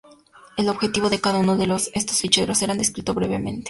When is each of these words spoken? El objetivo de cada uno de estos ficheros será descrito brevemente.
El 0.57 0.67
objetivo 0.69 1.11
de 1.11 1.21
cada 1.21 1.37
uno 1.37 1.55
de 1.57 1.65
estos 1.93 2.17
ficheros 2.17 2.57
será 2.57 2.73
descrito 2.73 3.13
brevemente. 3.13 3.59